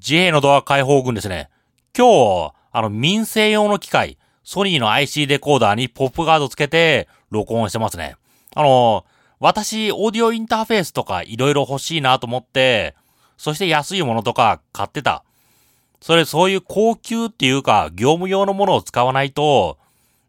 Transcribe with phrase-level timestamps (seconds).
[0.00, 1.50] JA のドア解放軍ですね。
[1.96, 2.06] 今
[2.48, 8.16] 日、あの、民生用の機械、ソニーの IC レコーダーにポップガードつけて、録音してますね。
[8.54, 9.04] あの、
[9.40, 12.94] 私、オーディオインターフェースとか色々欲しいなと思って、
[13.36, 15.22] そして安いものとか買ってた。
[16.00, 19.76] それ、そういう高級っていうか、業務用のものを使わないと、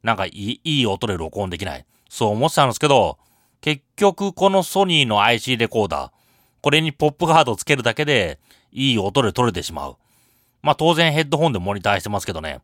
[0.04, 1.86] なんかいい、いい音で録音できない。
[2.10, 3.18] そう思ってたんですけど、
[3.62, 6.12] 結局このソニーの IC レコーダー、
[6.62, 8.40] これにポップガードをつけるだけで、
[8.72, 9.98] いい音で撮れてしまう。
[10.62, 12.62] まあ当然ヘッドホンでモニターしてますけどね。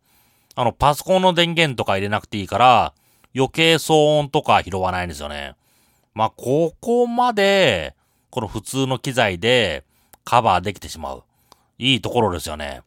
[0.56, 2.94] あの、パソコンの電源とか入れなくていいから、
[3.36, 5.56] 余計騒音とか拾わないんですよね。
[6.16, 7.96] まあ、ここまで、
[8.32, 9.84] この普通の機材で
[10.24, 11.24] カバーできてしまう。
[11.78, 12.82] いいところですよね。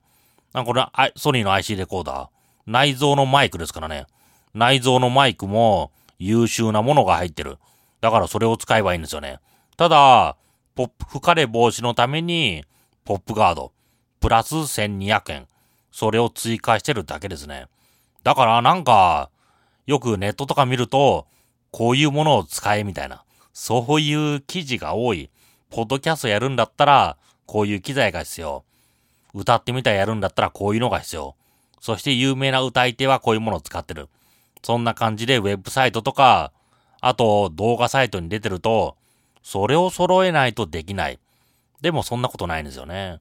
[0.53, 2.29] なんかこれ、ソニーの IC レコーダー。
[2.67, 4.07] 内蔵のマイクですからね。
[4.53, 7.59] 内蔵のマイクも優秀なものが入ってる。
[8.01, 9.39] だからそれを使えばいいんですよね。
[9.77, 10.37] ただ、
[10.81, 12.65] ポップ、吹かれ防止のために、
[13.05, 13.71] ポップガード、
[14.19, 15.47] プラス1200円。
[15.93, 17.67] それを追加してるだけですね。
[18.23, 19.29] だからなんか、
[19.85, 21.27] よくネットとか見ると、
[21.71, 23.25] こういうものを使えみたいな。
[23.53, 25.29] そういう記事が多い。
[25.69, 28.65] ポッドキャストやるんだったら、こういう機材が必要。
[29.35, 31.35] 歌ってみたらやるんだったらこういうのが必要。
[31.79, 34.09] そして有名な歌い手はこういうものを使ってる。
[34.63, 36.53] そんな感じでウェブサイトとか、
[37.03, 38.97] あと動画サイトに出てると、
[39.43, 41.19] それを揃えないとできない。
[41.81, 43.21] でもそんなことないんですよね。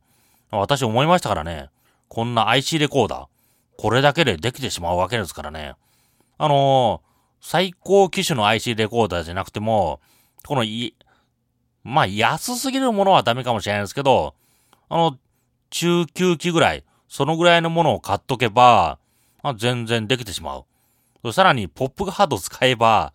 [0.51, 1.69] 私思いましたからね。
[2.07, 3.27] こんな IC レコーダー。
[3.77, 5.75] これだけでできてしまうわけですからね。
[6.37, 7.09] あのー、
[7.41, 10.01] 最高機種の IC レコーダーじゃなくても、
[10.45, 10.95] このい、
[11.83, 14.33] まあ、安すぎるものはダメかもしれないですけど、
[14.89, 15.17] あの、
[15.69, 18.97] 中級機ぐらい、そのぐらいのものを買っとけば、
[19.41, 20.63] あ、全然できてしま
[21.23, 21.33] う。
[21.33, 23.13] さらに、ポップガード使えば、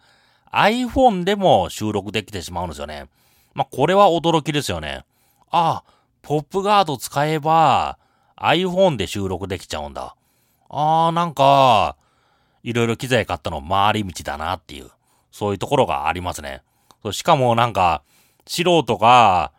[0.55, 3.08] iPhone でも収録できてしまうんですよね。
[3.55, 5.05] まあ、これは驚きですよね。
[5.50, 7.98] ああ、ポップガード使えば、
[8.36, 10.16] iPhone で収録できちゃうんだ。
[10.69, 11.96] ああ、なんか、
[12.62, 14.90] いろいろ機材買ったの回り道だなっていう、
[15.30, 16.62] そういうところがありますね。
[17.02, 18.02] そうしかもなんか、
[18.46, 19.52] 素人が、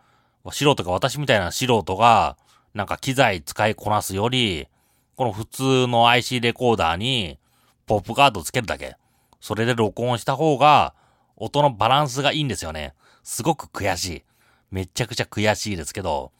[0.51, 2.37] 素人が私みたいな素人が、
[2.73, 4.67] なんか機材使いこなすより、
[5.15, 7.37] この普通の IC レコーダーに、
[7.85, 8.97] ポップガードつけるだけ。
[9.45, 10.95] それで録音した方が、
[11.35, 12.95] 音のバランスがいいんですよね。
[13.23, 14.23] すごく悔しい。
[14.71, 16.31] めちゃくちゃ悔しいですけど、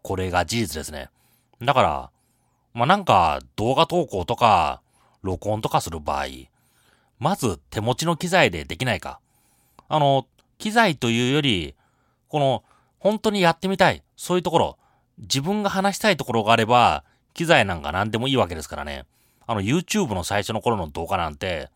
[0.00, 1.10] これが事実ですね。
[1.60, 2.10] だから、
[2.72, 4.80] まあ、なんか動画投稿とか、
[5.20, 6.24] 録音とかする場合、
[7.18, 9.20] まず手持ちの機材でできないか。
[9.86, 10.26] あの、
[10.56, 11.74] 機材というより、
[12.28, 12.64] この、
[12.98, 14.02] 本当にやってみたい。
[14.16, 14.78] そういうところ、
[15.18, 17.04] 自分が話したいところがあれば、
[17.34, 19.04] 機材なんか何でもいいわけですからね。
[19.46, 21.68] あの、YouTube の最初の頃の動画なんて、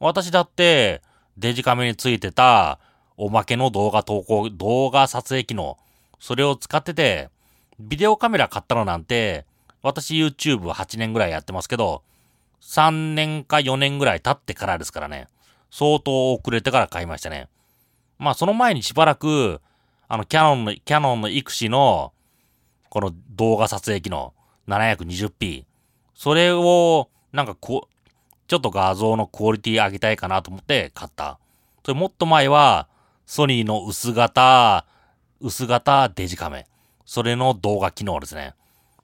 [0.00, 1.02] 私だって、
[1.36, 2.78] デジカメについてた、
[3.16, 5.78] おまけの動画投稿、動画撮影機能、
[6.18, 7.30] それを使ってて、
[7.78, 9.46] ビデオカメラ買ったのなんて、
[9.82, 12.02] 私 YouTube8 年ぐらいやってますけど、
[12.62, 15.28] 3年か4年ぐらい経ってからですからね。
[15.70, 17.48] 相当遅れてから買いましたね。
[18.18, 19.60] まあその前にしばらく、
[20.08, 22.12] あのキャノンの、キャノンのイクシの、
[22.88, 24.32] この動画撮影機能
[24.68, 25.64] 720p。
[26.14, 27.93] それを、なんかこう、
[28.46, 31.38] ちょっと画像のクオリティ上げたいかなと思って買った。
[31.84, 32.88] それもっと前は、
[33.26, 34.86] ソニーの薄型、
[35.40, 36.66] 薄型デジカメ。
[37.06, 38.54] それの動画機能ですね。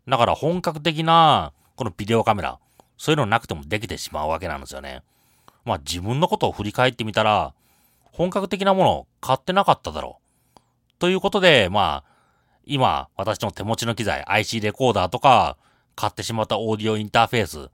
[0.08, 2.58] だから本格的な、このビデオカメラ。
[2.96, 5.02] そういうのなくてもできてしまうわけなんですよね。
[5.64, 7.54] まあ自分のことを振り返ってみたら、
[8.12, 10.18] 本格的なものを買ってなかっただろ
[10.56, 10.60] う。
[10.98, 12.10] ということで、まあ、
[12.66, 15.56] 今、私の手持ちの機材、IC レコーダーとか、
[15.96, 17.70] 買ってしまったオーディオインターフェース、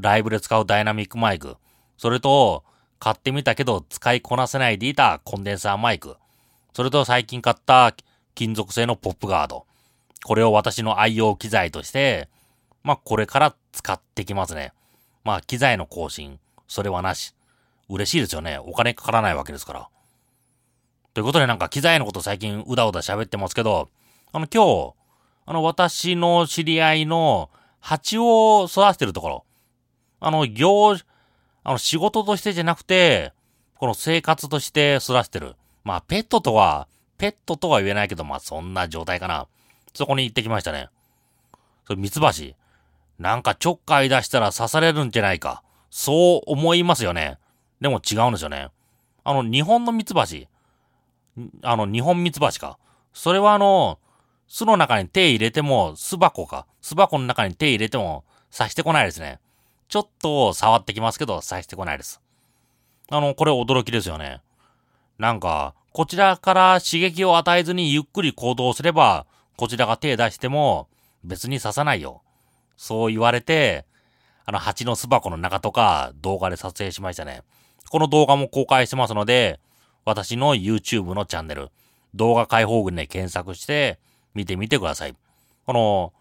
[0.00, 1.56] ライブで使うダイナミックマイク、
[1.96, 2.64] それと、
[3.00, 6.16] 買ってみたけど使いこなせないでいたコンデンサーマイク、
[6.72, 7.94] それと最近買った
[8.34, 9.66] 金属製のポップガード。
[10.24, 12.28] これを私の愛用機材として、
[12.82, 14.72] まあこれから使ってきますね。
[15.24, 17.34] まあ機材の更新、それはなし。
[17.88, 18.58] 嬉しいですよね。
[18.58, 19.88] お金かからないわけですから。
[21.14, 23.88] ということでなんか機材のこと最近うだうだ喋ってますけど、
[24.32, 24.94] あの今日、
[25.46, 27.50] あの私の知り合いの
[27.80, 29.44] 蜂を育ててるところ、
[30.20, 33.32] あの業、あの仕事としてじゃなくて、
[33.76, 35.54] この生活として育ててる。
[35.84, 39.46] まあペットとは、ペットとは言えないけど、まあそんな状態かな。
[39.94, 40.88] そこに行ってきましたね。
[41.86, 42.54] それ、ミツバチ。
[43.18, 45.62] なんかちょっかい出したら刺されるんじゃないか。
[45.90, 47.38] そう思いますよね。
[47.80, 48.68] でも違うんですよね。
[49.24, 50.48] あの、日本のミツバチ。
[51.62, 52.78] あの、日本ミツバチか。
[53.12, 53.98] それはあの、
[54.48, 56.66] 巣の中に手入れても、巣箱か。
[56.80, 58.24] 巣箱の中に手入れても、
[58.56, 59.40] 刺してこないですね。
[59.88, 62.20] ちょっと触ってきますけど、刺してこないです。
[63.10, 64.40] あの、これ驚きですよね。
[65.18, 69.26] なんか、こちらから刺激を与えずにゆっくり行動すれば、
[69.56, 70.88] こちらが手出しても、
[71.24, 72.22] 別に刺さないよ。
[72.76, 73.86] そう言われて、
[74.44, 77.42] あの、蜂の巣箱の中とか動画で撮影しましたね。
[77.90, 79.58] この動画も公開してますので、
[80.04, 81.70] 私の YouTube のチャンネル、
[82.14, 83.98] 動画解放群で検索して
[84.34, 85.16] 見てみてください。
[85.66, 86.12] この、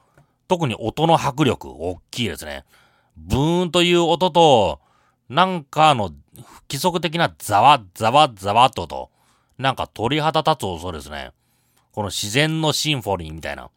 [0.47, 2.63] 特に音の迫力、大きいですね。
[3.17, 4.79] ブーンという音と、
[5.29, 9.09] なんかあの不規則的なザワ、ザワ、ザワっと音。
[9.57, 11.31] なんか鳥肌立つ音ですね。
[11.91, 13.69] この自然のシンフォニーみたいな。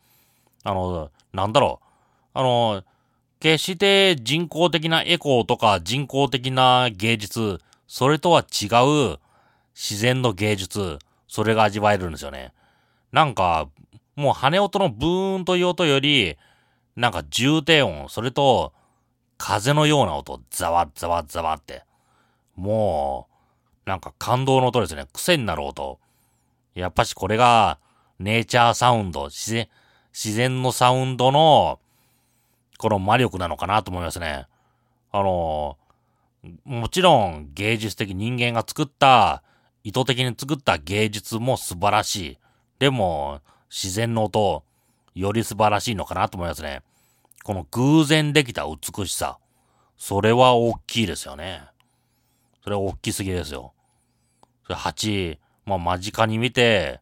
[0.63, 1.87] あの、なんだろう。
[2.35, 2.83] あの、
[3.41, 8.67] 決して人工的なエコーとか人工的な芸術、それとは違
[9.15, 9.19] う
[9.75, 12.53] 自然の芸術、それが味わえるんですよね。
[13.13, 13.69] なんか、
[14.15, 16.37] もう羽音のブーンという音より、
[16.97, 18.75] なんか重低音、それと
[19.41, 21.83] 風のような音、ザワザワザワって。
[22.57, 23.27] も
[23.87, 25.07] う、なんか感動の音ですね。
[25.15, 25.99] 癖になる音。
[26.75, 27.79] やっぱしこれが、
[28.19, 29.69] ネイチャーサウンド、自然、
[30.13, 31.81] 自然のサウンドの、
[32.77, 34.47] この魔力なのかなと思いますね。
[35.11, 35.79] あの、
[36.65, 39.43] もちろん芸術的人間が作った、
[39.85, 42.39] 意図的に作った芸術も素晴らしい。
[42.79, 43.41] でも、
[43.71, 44.65] 自然の音、
[45.15, 46.83] より素晴らしいのかなと思いますね。
[47.45, 49.39] この偶然できた美しさ。
[49.97, 51.63] それは大きいですよね。
[52.63, 53.73] それは大きすぎですよ。
[54.65, 57.01] それ8、まあ間近に見て、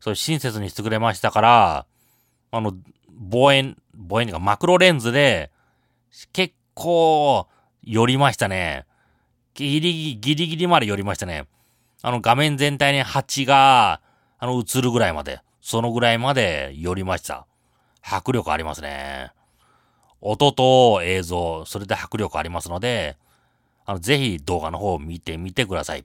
[0.00, 1.86] それ親切にしてくれましたから、
[2.50, 2.74] あの、
[3.10, 5.50] 望遠、望遠がマクロレンズで、
[6.32, 7.46] 結構、
[7.82, 8.86] 寄りましたね。
[9.54, 11.46] ギリギリ、ギリギリまで寄りましたね。
[12.02, 14.00] あの画面全体に蜂が、
[14.38, 17.46] あの映るぐらいまで、そのぐらいまで寄りました。
[18.02, 19.32] 迫力ありますね。
[20.26, 23.18] 音と映像、それで迫力ありますので、
[23.84, 26.04] あの、ぜひ動画の方を見てみてください。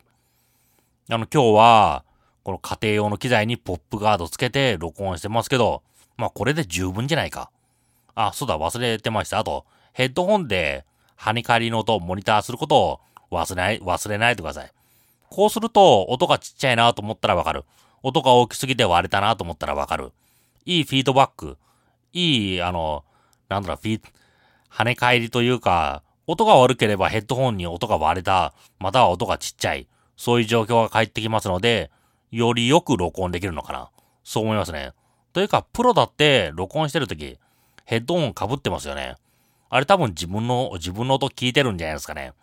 [1.09, 2.03] あの、今日は、
[2.43, 5.83] この家庭用の機材にポップガードつけて録音してますけど、
[6.17, 7.49] まあこれで十分じゃないか。
[8.13, 9.39] あ、そうだ、忘れてました。
[9.39, 10.85] あと、ヘッドホンで、
[11.17, 12.99] 跳ね返りの音をモニターすることを
[13.31, 14.71] 忘れない、忘れないでください。
[15.29, 17.63] こうすると、音がちっちゃいなと思ったらわかる。
[18.03, 20.11] 音が大きすぎて割れたなと思ったらわかる。
[20.65, 21.57] いいフィードバック。
[22.11, 23.05] いい、あの、
[23.49, 24.01] なんだろう、フィー、
[24.71, 29.87] 跳ね返りというか、音が悪ければヘッドホンに音が割れた、または音がちっちゃい。
[30.15, 31.91] そういう状況が返ってきますので、
[32.31, 33.89] よりよく録音できるのかな。
[34.23, 34.91] そう思いますね。
[35.33, 37.37] というか、プロだって録音してるとき、
[37.85, 39.15] ヘッドホン被ってますよね。
[39.69, 42.33] あれ多分自分の、自分の音聞いてるんじゃないですかね。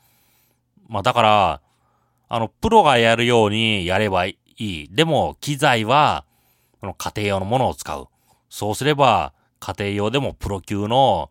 [0.89, 1.61] まあだから、
[2.29, 4.89] あの、プロがやるようにやればいい。
[4.91, 6.25] でも、機材は、
[6.81, 8.09] この家庭用のものを使う。
[8.49, 9.33] そうすれば、
[9.67, 11.29] 家庭用でもプロ級の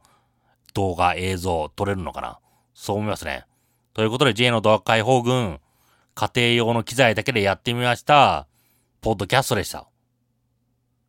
[0.73, 2.39] 動画、映像撮れるのかな？
[2.73, 3.45] そう思いますね。
[3.93, 5.61] ということで J の動画解放軍、
[6.15, 8.45] 家庭用の機材だけでやってみました。
[8.99, 9.87] ポッドキャストでした。